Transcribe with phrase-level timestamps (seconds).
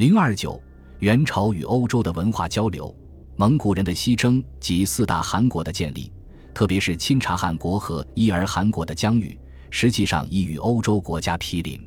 [0.00, 0.58] 零二九，
[1.00, 2.96] 元朝与欧洲的文化交流，
[3.36, 6.10] 蒙古人的西征及四大汗国的建立，
[6.54, 11.78] 特别是钦察汗国和伊尔汗国的疆域，实际上已与欧洲国家毗邻。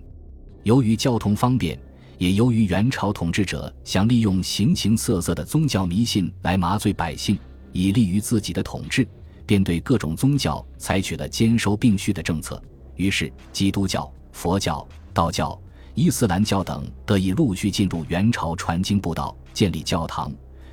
[0.62, 1.76] 由于交通方便，
[2.20, 7.36] 也由于元朝统治者想利用形形色色的宗教迷信来麻醉百姓，
[7.72, 9.08] 以利于自己的统治，
[9.44, 12.62] 便对各种宗教采取了兼收并蓄的政策。
[12.96, 15.60] 于是，基督教、佛教、道教。
[15.96, 20.32] 伊斯兰教等得以陆续进入元朝传经布道、建立教堂，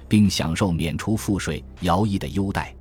[0.09, 2.75] 并享受免除赋税、徭役的优待。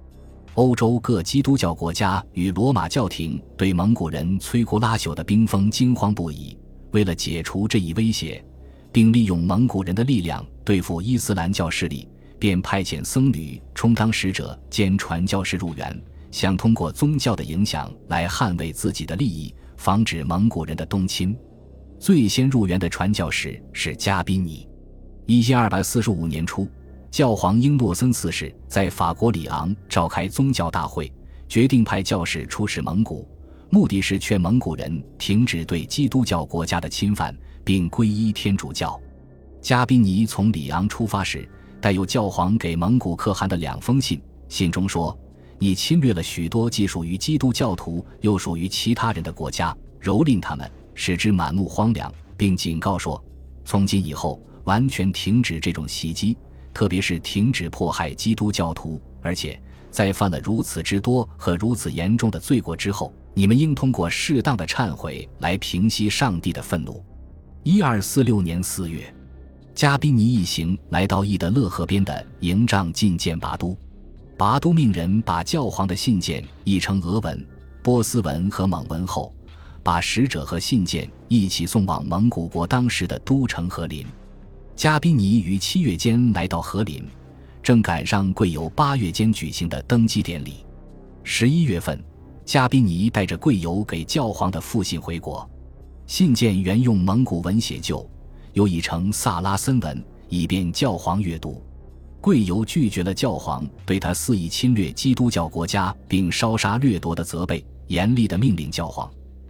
[0.55, 6.58] 欧洲各基督教国家与罗马教廷对蒙古人摧枯拉朽的兵锋惊慌不已。
[6.91, 8.44] 为了解除这一威胁，
[8.91, 12.08] 并利用蒙古人的力量对付伊斯兰教势力，
[12.40, 16.02] 便派遣僧侣充当使者兼传教士入园，
[16.32, 21.38] 想通过宗教的影响来捍卫自己的利益，防止蒙古人的东侵。
[21.99, 24.66] 最先入园的传教士是加宾尼。
[25.26, 26.66] 一千二百四十五年初，
[27.12, 31.12] 教皇英诺森四世在法国里昂召开宗教大会，
[31.49, 33.27] 决定派教士出使蒙古，
[33.70, 38.98] 目的是劝蒙古人停止对基督教国家的侵犯，并皈依天主教。
[39.62, 41.48] 加宾尼从里昂出发时，
[41.81, 45.15] 带有教皇给蒙古可汗的两封信，信中说
[45.59, 53.24] ：“你侵略了许多既属于基督教徒又属于其他人的国家，蹂躏他们。”使之满目荒凉，并警告说
[53.64, 56.38] ：“从今以后，完全停止这种袭击，
[56.74, 59.02] 特别是停止迫害基督教徒。
[59.22, 59.58] 而且，
[59.90, 67.02] 在犯了如此之多和如此严重的罪过之后，你们应通过适当的忏悔来平息上帝的愤怒。”
[67.64, 69.16] 一二四六年四月，
[69.74, 73.78] 加宾尼一行来到伊德勒河边的营帐觐见拔都，
[74.38, 77.47] 拔都命人把教皇的信件译成俄文、
[77.81, 79.34] 波斯文和蒙文后。
[79.84, 84.06] 把使者和信件一起送往蒙古国当时的都城和林。
[84.75, 87.06] 加宾尼于七月间来到和林，
[87.62, 90.66] 正赶上贵由八月间举行的登基典礼。
[91.24, 92.02] 十一月份，
[92.46, 95.48] 加宾尼带着贵由给教皇的复信回国。
[96.08, 98.09] 信件原用蒙古文写就，
[98.53, 101.62] 又译成萨拉森文，以便教皇阅读。
[102.22, 109.09] 贵由拒绝了教皇对他肆意侵略基督教国家并烧杀掠夺的责备，严厉地命令教皇。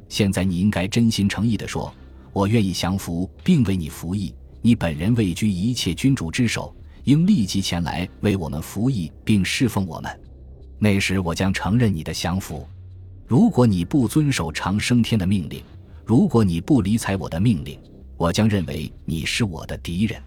[0.09, 1.93] 现在你应该真心诚意地说
[2.33, 4.33] ：“我愿意降服，并为你服役。
[4.61, 6.75] 你本人位居一切君主之首，
[7.05, 10.19] 应立即前来为我们服役，并侍奉我们。
[10.79, 12.67] 那时我将承认你的降服。
[13.27, 15.63] 如果你不遵守长生天的命令，
[16.03, 17.79] 如果你不理睬我的命令，
[18.17, 20.21] 我将认为你是我的敌人。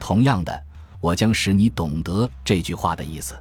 [0.00, 0.62] 同样的，
[1.00, 3.34] 我将使你懂得这句话的意思。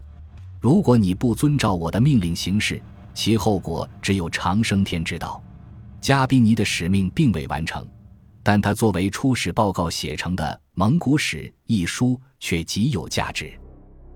[0.59, 2.80] 如果你不遵照我的命令行事，
[3.16, 5.42] 其后果只有长生天知道。”
[6.01, 7.88] 加宾尼的使命并未完成，
[8.41, 13.53] 但他作为出使报告写成的《蒙古史》一书却极有价值。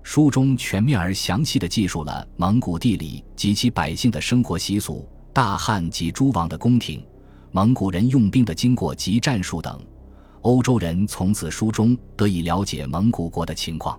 [0.02, 7.04] 书中全面而详细地记述了蒙古地理及其百姓的生活习俗、大汉及诸王的宫廷、
[7.52, 9.80] 蒙古人用兵的经过及战术等。
[10.42, 13.98] 欧洲人从此书中得以了解蒙古国的情况。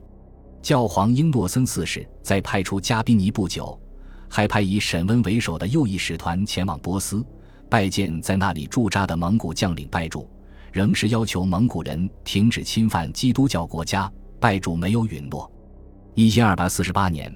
[0.61, 3.79] 教皇英诺森四世在派出加宾尼不久，
[4.29, 7.25] 还派以沈温为首的右翼使团前往波斯。
[7.69, 10.29] 拜见在那里驻扎的蒙古将领拜主，
[10.71, 14.11] 仍是要求蒙古人停止侵犯基督教国家。
[14.39, 15.51] 拜主没有允诺。
[16.13, 17.33] 一千二百四十八年，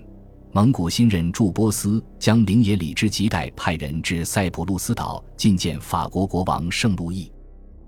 [0.52, 7.32] 蒙古新任驻波斯将领野里之吉代派人至塞浦路斯岛觐见法国国王圣路易。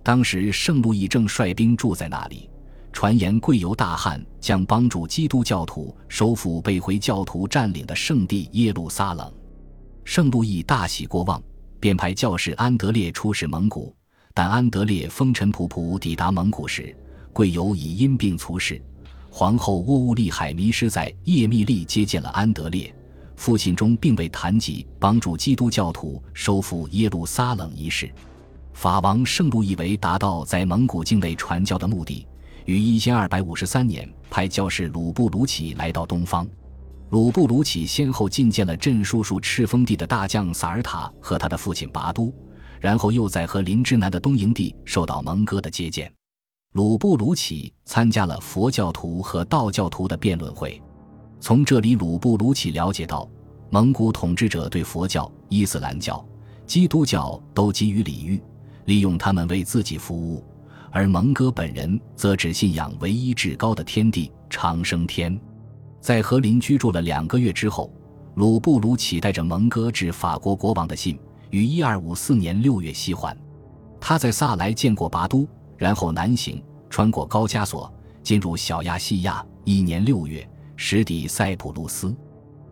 [0.02, 2.50] 当时圣路易正率兵住在那里，
[2.92, 9.32] 传言贵由大汗将帮助基督教徒收复被回教徒占领的圣地耶路撒冷。
[10.04, 11.42] 圣路易大喜过望。
[11.84, 13.94] 便派教士安德烈出使蒙古，
[14.34, 16.96] 但安德烈风尘仆仆抵达蒙古时，
[17.34, 18.82] 贵由已因病猝逝。
[19.30, 22.96] 皇后沃乌利海迷失在叶密利接见了安德烈，
[23.36, 28.10] 父亲中并未谈及帮助基督教徒收复耶路撒冷一事。
[28.72, 32.26] 法王圣路易为达到在蒙古境内传教的目的，
[32.64, 36.48] 于一千二百五十三年派教士鲁布鲁奇来到东方。
[37.10, 42.34] 鲁布鲁起先后觐见了镇叔叔赤峰地的大将萨尔塔和他的父亲拔都，
[42.80, 46.12] 然后又在和林之南的东营地受到蒙哥的接见。
[46.74, 50.82] 鲁布鲁起参加了佛教徒和道教徒的辩论会，
[51.40, 53.30] 从这里鲁布鲁起了解到，
[53.70, 56.26] 蒙古统治者对佛教、伊斯兰教、
[56.66, 58.42] 基督教都给予礼遇，
[58.86, 60.44] 利用他们为自己服务，
[60.90, 65.40] 而蒙哥本人则只信仰唯一至高的天地长生天。
[66.04, 67.90] 在和林居住了两个月之后，
[68.36, 71.18] 鲁布鲁起带着蒙哥致法国国王的信，
[71.50, 73.34] 于一二五四年六月西还。
[74.02, 75.48] 他在萨莱见过拔都，
[75.78, 77.90] 然后南行，穿过高加索，
[78.22, 79.42] 进入小亚细亚。
[79.64, 80.46] 一年六月，
[80.76, 82.14] 驶抵塞浦路斯。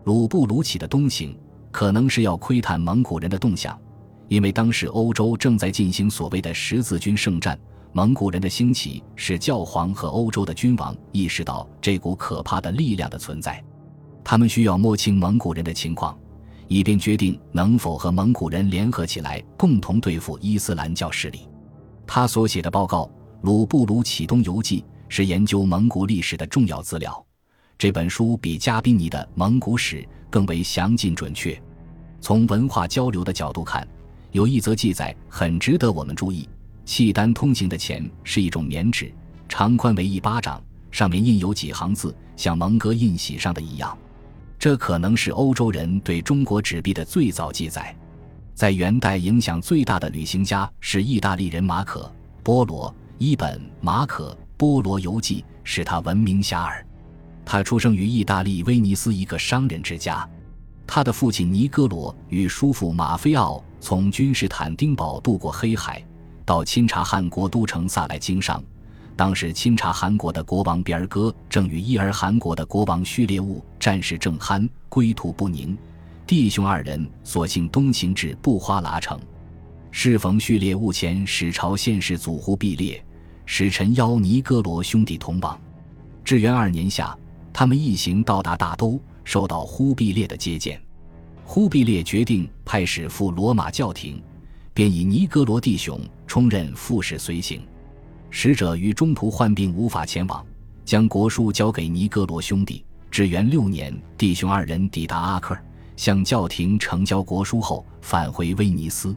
[0.03, 1.33] 鲁布鲁起的东行，
[1.71, 3.79] 可能是要窥探蒙古人的动向，
[4.27, 7.57] 因为当时欧洲正在进行所谓的十字军圣战。
[7.93, 13.61] 蒙古人的兴起，使教皇和欧洲的君王意识到这股可怕的力量的存在。
[14.23, 16.17] 他们需要摸清蒙古人的情况，
[16.69, 21.49] 以便决定能否和蒙古人联合起来，共同对付伊斯兰教势力。
[22.07, 23.03] 他所写的报告
[23.41, 27.25] 《鲁布鲁启东游记》是研究蒙古历史的重要资料。
[27.77, 29.97] 这本书比加宾尼的《蒙古史》
[30.29, 31.61] 更为详尽准确。
[32.21, 33.85] 从文化交流的角度看，
[34.31, 36.47] 有一则记载很值得我们注意：
[36.85, 39.13] 契丹通行的钱是一种棉纸，
[39.47, 40.61] 长宽为一巴掌，
[40.91, 43.97] 上面印有几行字，像蒙哥印玺上的一样。
[44.59, 47.95] 这可能是欧洲人对中国纸币的最早记载。
[48.53, 52.01] 在元代，影响最大的旅行家是意大利人马可·
[52.43, 52.93] 波罗。
[53.17, 56.83] 一本《马可·波罗游记》使他闻名遐迩。
[57.45, 60.27] 他出生于意大利威尼斯一个商人之家。
[60.85, 66.03] 他的父亲尼哥罗与叔父马菲奥从君士坦丁堡渡过黑海，
[66.45, 68.61] 到钦察汗国都城萨来经商。
[69.15, 75.77] 当时，钦察汗国的国王比尔哥正与伊尔汗国的国王序列兀战事正酣，归途不宁。
[76.25, 79.19] 弟兄二人索性东行至布花剌城，
[79.91, 83.03] 适逢序列兀前使朝献世祖忽必烈，
[83.45, 85.59] 使臣邀尼哥罗兄弟同往。
[86.23, 87.15] 至元二年夏，
[87.51, 90.81] 他们一行到达大都，受到忽必烈的接见。
[91.43, 94.23] 忽必烈决定派使赴罗马教廷，
[94.73, 95.99] 便以尼哥罗弟兄
[96.31, 97.61] 充任副使随行。
[98.29, 100.45] 使者于中途患病，无法前往，
[100.85, 102.85] 将国书交给尼哥罗兄弟。
[103.09, 105.61] 至元六年，弟兄二人抵达阿克尔。
[105.97, 109.13] 向教廷呈交国书后，返回威尼斯。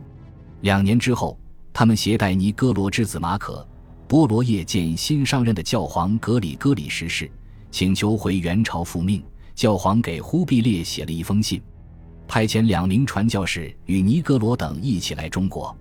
[0.62, 1.38] 两年之后，
[1.72, 3.64] 他们携带尼哥罗之子马可·
[4.08, 7.30] 波罗叶见新上任的教皇格里戈里十世，
[7.70, 9.22] 请求回元朝复命。
[9.54, 11.62] 教皇给忽必烈写了一封信，
[12.26, 15.72] 派遣两名传教士与尼哥罗等一起来中国。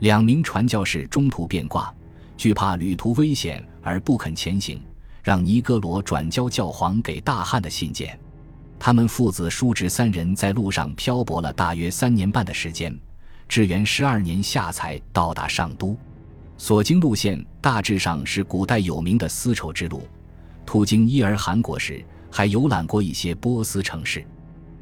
[0.00, 1.92] 两名传教士中途变卦，
[2.36, 4.80] 惧怕旅途危险而不肯前行，
[5.22, 8.18] 让尼哥罗转交教皇给大汉的信件。
[8.78, 12.96] 他们父子叔侄三人在路上漂泊了大约三年半的时间，
[13.48, 15.96] 至元十二年夏才到达上都。
[16.56, 20.06] 所经路线大致上是古代有名的丝绸之路。
[20.64, 24.24] 途经伊尔汗国时，还游览过一些波斯城市。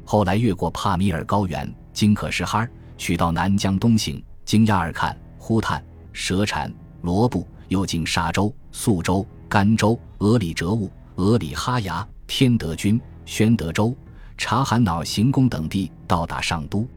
[0.05, 2.67] 后来越过帕米尔高原，经可什哈，
[2.97, 5.83] 取到南疆东行，经亚尔看、呼坦、
[6.13, 12.97] 舌禅、罗布，又经沙州、肃州、甘州、额里哲兀、额里哈牙、天德军。
[13.25, 13.93] 宣德州、
[14.37, 16.87] 察罕脑行宫等地到达上都。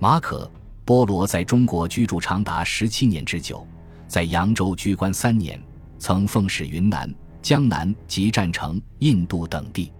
[0.00, 0.44] 马可·
[0.84, 3.64] 波罗在中国居住长达十七年之久，
[4.08, 5.62] 在扬州居官三年，
[6.00, 7.08] 曾奉使云南、
[7.40, 9.92] 江南及占城、印度等地。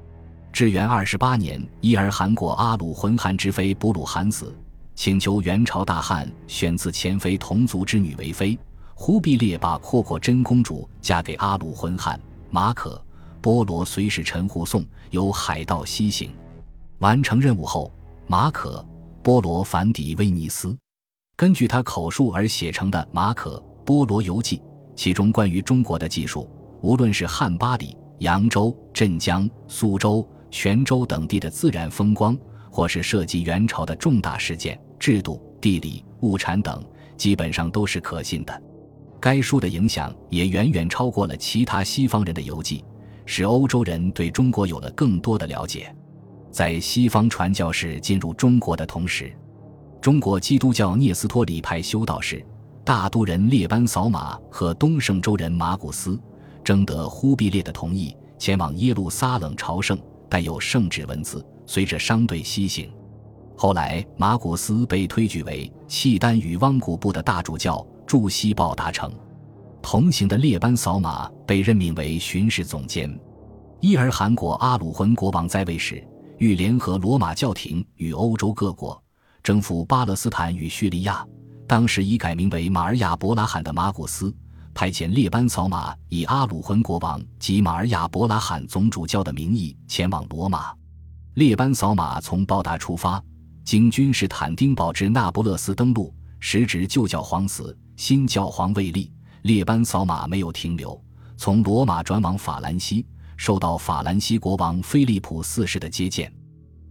[0.53, 4.53] 至元二十八年，伊尔汗国阿鲁浑汗之妃布鲁汗死，
[4.99, 8.59] 请求元朝大汗选自前妃同族之女为妃。
[8.97, 12.21] 忽必烈把阔阔真公主嫁给阿鲁浑汗。
[12.51, 13.01] 马可。
[13.41, 16.33] 波罗随使臣护送，由海盗西行。
[16.99, 17.93] 完成任务后，
[18.27, 18.85] 马可·
[19.23, 20.77] 波罗返抵威尼斯。
[21.37, 24.57] 根据他口述而写成的《马可·波罗游记》，
[24.97, 26.51] 其中关于中国的记述，
[26.83, 32.37] 无论是汉巴里、扬州、镇江、苏州、泉州等地的自然风光，
[32.69, 36.85] 或是涉及元朝的重大事件、制度、地理、物产等，
[37.17, 38.63] 基本上都是可信的。
[39.21, 42.85] 该书的影响也远远超过了其他西方人的游记。
[43.31, 45.95] 使欧洲人对中国有了更多的了解。
[46.51, 49.31] 在西方传教士进入中国的同时，
[50.01, 52.43] 中国基督教聂斯托里派修道士、
[52.85, 56.19] 大都人列班扫马和东胜州人马古斯
[56.65, 59.99] 征得忽必烈的同意，前往耶路撒冷朝圣，
[60.31, 62.91] 带有圣旨文字，随着商队西行。
[63.61, 69.13] 后来，马古斯被推举为契丹与汪古部的大主教，驻西报达城。
[69.83, 73.13] 同行的列班扫马被任命为巡视总监。
[73.81, 76.01] 伊尔汗国阿鲁浑国王在位时，
[76.37, 79.03] 欲联合罗马教廷与欧洲各国
[79.43, 81.27] 征服巴勒斯坦与叙利亚。
[81.67, 84.33] 当时已改名为马尔亚伯拉罕的马古斯
[84.73, 90.73] 派遣列班扫马，以阿鲁浑国王及马尔亚伯拉罕总主教的名义前往罗马。
[91.35, 93.21] 列班扫马从报达出发，
[93.69, 96.11] 经君士坦丁堡至那不勒斯登陆。
[96.41, 99.13] 时值旧教皇死，新教皇未立。
[99.43, 100.99] 列班扫马没有停留，
[101.37, 103.05] 从罗马转往法兰西，
[103.37, 106.33] 受到法兰西国王菲利普四世的接见。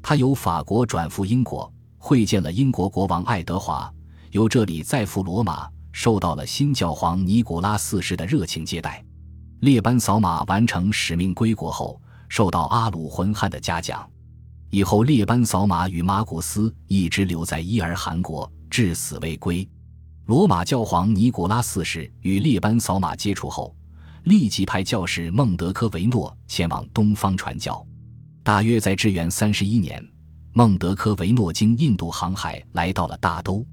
[0.04, 3.92] 他由法国转赴英国，会见了英国国王爱德华，
[4.30, 9.04] 由这里再赴罗马，受到了新教皇尼古拉四世的热情接待。
[9.62, 14.08] 列班扫马完成使命归国后，受到阿鲁浑汗的嘉奖。
[14.70, 19.68] 以后，列班扫马与马古斯一直留在伊尔汗国，至死未归。
[20.26, 23.74] 罗马教皇尼古拉四世与列班扫马接触后，
[24.24, 27.86] 立即派教士孟德科维诺前往东方传教。
[28.44, 30.06] 大约在至元三十一年，
[30.52, 33.66] 孟德科维诺经印度航海来到了大都。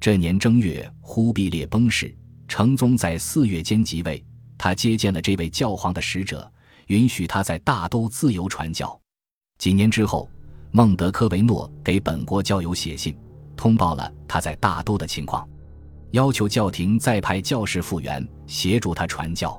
[0.00, 2.12] 这年正月，忽必烈崩逝，
[2.48, 4.24] 成宗在四月间即位。
[4.58, 6.52] 他接见了这位教皇的使者，
[6.88, 9.01] 允许他在大都自由传教。
[9.62, 10.28] 几年之后，
[10.72, 13.16] 孟德科维诺给本国教友写信，
[13.56, 15.48] 通报了他在大都的情况，
[16.10, 19.56] 要求教廷再派教士复员协助他传教。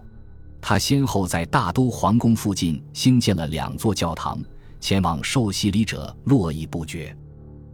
[0.60, 4.43] 他先后在大都皇宫附近兴建了两座教堂，
[4.81, 7.15] 前往受洗礼者络绎不绝。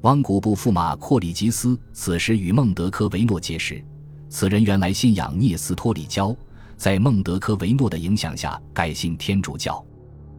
[0.01, 3.83] 汪古布驸马阔里吉斯此时与孟德科维诺结识，
[4.29, 6.35] 此人原来信仰聂斯托里教。
[6.77, 9.83] 在孟德科维诺的影响下，改信天主教。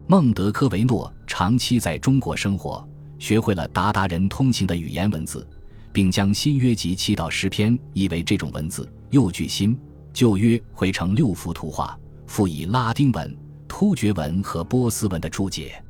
[0.07, 2.85] 孟德科维诺长期在中国生活，
[3.17, 5.47] 学会了鞑靼人通行的语言文字，
[5.93, 9.77] 并将新约及祈祷诗篇译为这种文字，又据新
[10.11, 13.37] 旧约绘成六幅图画，附以拉丁文、
[13.69, 15.81] 突厥文和波斯文的注解。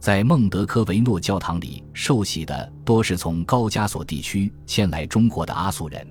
[0.00, 6.04] 在孟德科维诺教堂里受洗的多是从高加索地区迁来中国的阿苏人，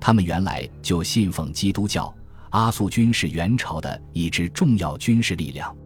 [0.00, 2.12] 他们原来就信奉基督教。
[2.50, 5.76] 阿速军是元朝的一支重要军事力量。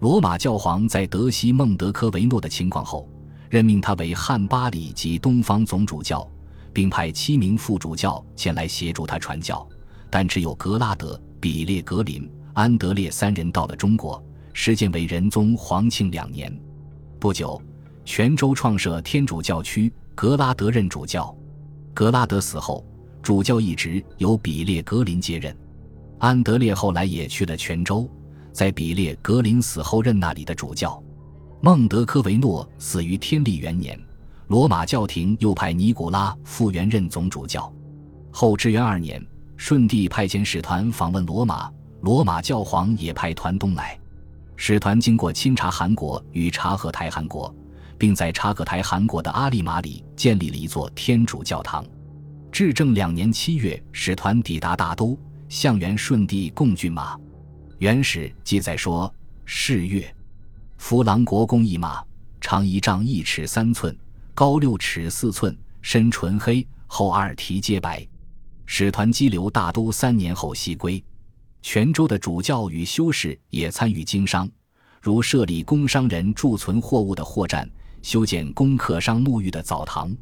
[0.00, 3.06] 罗马教皇在得悉孟德科维诺的情况后，
[3.50, 6.26] 任命他为汉巴里及东方总主教，
[6.72, 9.66] 并派七名副主教前来协助他传教。
[10.08, 14.22] 但只有格拉德、比列格林、安德烈三人到了中国，
[14.54, 16.50] 时间为仁宗皇庆两年。
[17.18, 17.60] 不久，
[18.06, 21.36] 泉州创设天主教区，格拉德任主教。
[21.92, 22.82] 格拉德死后，
[23.22, 25.54] 主教一职由比列格林接任。
[26.18, 28.08] 安德烈后来也去了泉州，
[28.52, 31.02] 在比列格林死后任那里的主教。
[31.60, 33.98] 孟德科维诺死于天历元年，
[34.48, 37.72] 罗马教廷又派尼古拉复原任总主教。
[38.30, 39.24] 后至元二年，
[39.56, 43.98] 顺帝派遣使团访问罗马，罗马教皇也派团东来。
[44.56, 47.54] 使团经过钦察汗国与察合台汗国，
[47.98, 51.84] 并在察合台汗国的阿利马里建立了一座天主教堂。
[52.52, 55.18] 至正两年七月，使团抵达大都。
[55.48, 57.18] 向元顺帝贡骏马，
[57.80, 59.10] 元史记载说：
[59.46, 60.14] 是月，
[60.76, 62.04] 弗郎国公一马，
[62.38, 63.96] 长一丈一尺三寸，
[64.34, 68.06] 高六尺四寸，身纯黑，后二蹄皆白。
[68.66, 71.02] 使团羁留大都三年后西归。
[71.62, 74.46] 泉州的主教与修士也参与经商，
[75.00, 77.66] 如设立工商人贮存货物的货站，
[78.02, 80.14] 修建供客商沐浴的澡堂。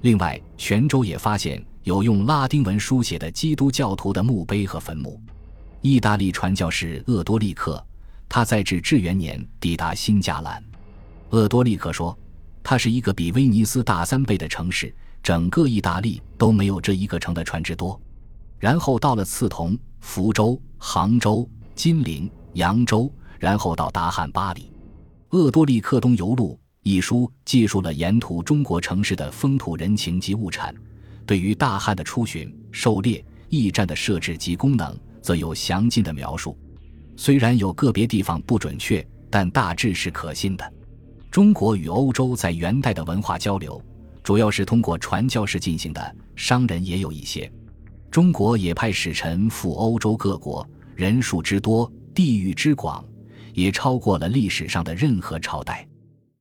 [0.00, 1.62] 另外，泉州也发现。
[1.82, 5.20] 有用拉丁文书写的基督教徒的墓碑和坟墓。
[5.84, 7.86] 意大利传教士厄多利克，
[8.26, 10.64] 他在至至元年抵达新加兰。
[11.28, 12.18] 厄多利克说
[12.64, 18.00] ：“它是一个比威尼斯大三倍的城市，整个意大利都没有这一个城的船只多。”
[18.58, 24.62] 然后到了刺桐、福州、杭州、金陵、扬州，然后到达汉巴黎。
[25.36, 30.74] 《厄多利克东游录》一书记述了沿途中国城市的风土人情及物产。
[31.26, 36.54] 对于大汉的出巡、狩猎、驿站的设置及功能，则有详尽的描述。
[37.16, 40.72] 虽然有个别地方不准确，但大致是可信的。
[41.30, 43.82] 中国与欧洲在元代的文化交流，
[44.22, 47.50] 主要是通过传教士进行的，商人也有一些。
[48.10, 53.02] 中国也派使臣赴欧洲各国，人数之多、地域之广，
[53.54, 55.88] 也超过了历史上的任何朝代。